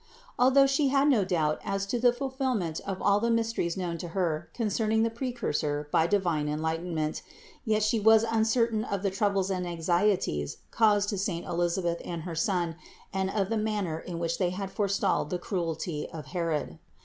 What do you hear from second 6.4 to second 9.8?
en lightenment, yet She was uncertain of the troubles and